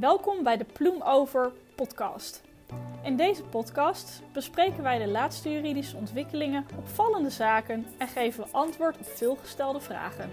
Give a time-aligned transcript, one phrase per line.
[0.00, 2.42] Welkom bij de Ploem Over podcast.
[3.02, 8.98] In deze podcast bespreken wij de laatste juridische ontwikkelingen, opvallende zaken en geven we antwoord
[8.98, 10.30] op veelgestelde vragen.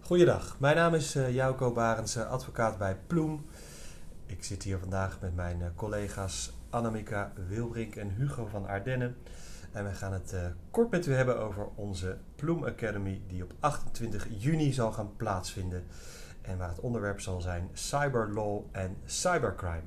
[0.00, 3.46] Goedendag, mijn naam is uh, Jouko Barens, advocaat bij Ploem.
[4.26, 9.16] Ik zit hier vandaag met mijn uh, collega's Annemieka Wilbrink en Hugo van Ardennen.
[9.72, 13.52] En we gaan het uh, kort met u hebben over onze Ploem Academy, die op
[13.60, 15.86] 28 juni zal gaan plaatsvinden.
[16.42, 19.82] En waar het onderwerp zal zijn cyberlaw en cybercrime.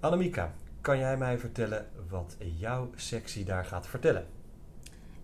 [0.00, 4.26] Annemieka, kan jij mij vertellen wat jouw sectie daar gaat vertellen?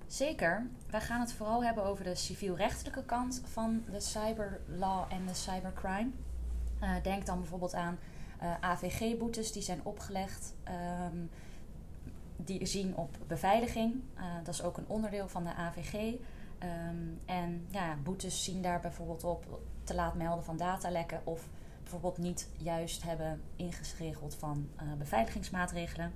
[0.07, 0.67] Zeker.
[0.91, 6.11] Wij gaan het vooral hebben over de civielrechtelijke kant van de cyberlaw en de cybercrime.
[6.83, 7.99] Uh, denk dan bijvoorbeeld aan
[8.43, 10.55] uh, AVG-boetes die zijn opgelegd.
[11.13, 11.31] Um,
[12.45, 13.95] die zien op beveiliging.
[14.17, 15.95] Uh, dat is ook een onderdeel van de AVG.
[16.63, 21.49] Um, en ja, boetes zien daar bijvoorbeeld op te laat melden van datalekken of
[21.81, 26.13] bijvoorbeeld niet juist hebben ingeregeld van uh, beveiligingsmaatregelen.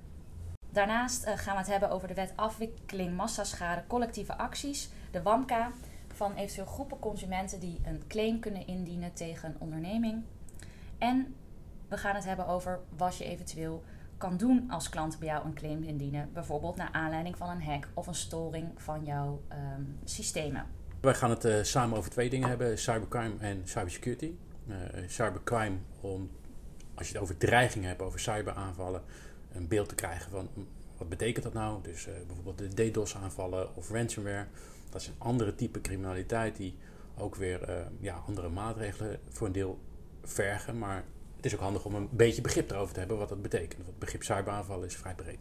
[0.69, 5.71] Daarnaast uh, gaan we het hebben over de wet afwikkeling massaschade collectieve acties, de WAMKA,
[6.13, 10.23] van eventueel groepen consumenten die een claim kunnen indienen tegen een onderneming.
[10.97, 11.35] En
[11.87, 13.83] we gaan het hebben over wat je eventueel
[14.23, 16.29] kan doen als klant bij jou een claim indienen.
[16.33, 20.65] Bijvoorbeeld naar aanleiding van een hack of een storing van jouw um, systemen.
[21.01, 24.31] Wij gaan het uh, samen over twee dingen hebben: cybercrime en cybersecurity.
[24.67, 24.75] Uh,
[25.07, 26.29] cybercrime, om
[26.95, 29.01] als je het over dreigingen hebt, over cyberaanvallen,
[29.53, 30.49] een beeld te krijgen van
[30.97, 31.81] wat betekent dat nou?
[31.81, 34.45] Dus uh, bijvoorbeeld de DDoS-aanvallen of ransomware.
[34.89, 36.75] Dat is een andere type criminaliteit die
[37.17, 39.79] ook weer ja, andere maatregelen voor een deel
[40.23, 40.77] vergen.
[40.77, 41.03] Maar
[41.43, 43.75] het is ook handig om een beetje begrip erover te hebben wat dat betekent.
[43.75, 45.39] Want het begrip cyberaanvallen is vrij breed.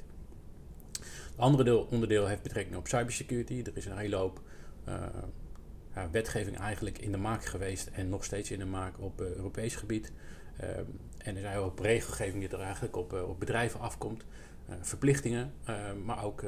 [1.01, 3.63] Het andere deel, onderdeel heeft betrekking op cybersecurity.
[3.65, 4.41] Er is een hele hoop
[4.89, 4.95] uh,
[5.95, 9.27] ja, wetgeving eigenlijk in de maak geweest en nog steeds in de maak op uh,
[9.27, 10.13] Europees gebied.
[10.61, 10.69] Uh,
[11.19, 14.25] en er zijn ook regelgeving die er eigenlijk op, op bedrijven afkomt.
[14.81, 15.53] verplichtingen,
[16.05, 16.45] maar ook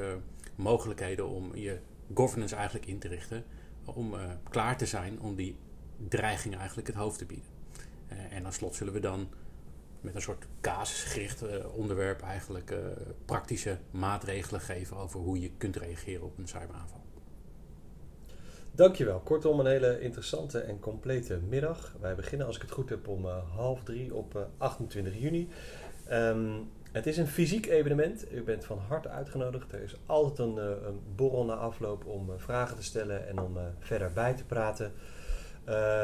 [0.55, 1.79] mogelijkheden om je
[2.13, 3.43] governance eigenlijk in te richten.
[3.85, 4.15] Om
[4.49, 5.55] klaar te zijn om die
[6.07, 7.54] dreigingen eigenlijk het hoofd te bieden.
[8.07, 9.29] En als slot zullen we dan
[10.05, 12.77] met een soort casusgericht uh, onderwerp eigenlijk uh,
[13.25, 17.03] praktische maatregelen geven over hoe je kunt reageren op een cyberaanval.
[18.71, 19.19] Dankjewel.
[19.19, 21.95] Kortom, een hele interessante en complete middag.
[21.99, 25.49] Wij beginnen, als ik het goed heb, om half drie op 28 juni.
[26.11, 28.31] Um, het is een fysiek evenement.
[28.33, 29.71] U bent van harte uitgenodigd.
[29.71, 30.57] Er is altijd een,
[30.87, 34.91] een borrel na afloop om vragen te stellen en om verder bij te praten.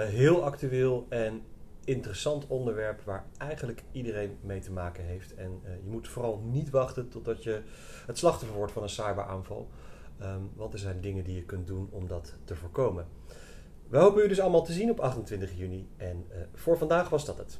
[0.09, 1.41] heel actueel en
[1.83, 5.35] interessant onderwerp waar eigenlijk iedereen mee te maken heeft.
[5.35, 7.61] En uh, je moet vooral niet wachten totdat je
[8.05, 9.69] het slachtoffer wordt van een cyberaanval.
[10.21, 13.07] Um, want er zijn dingen die je kunt doen om dat te voorkomen.
[13.87, 15.89] We hopen u dus allemaal te zien op 28 juni.
[15.97, 17.59] En uh, voor vandaag was dat het.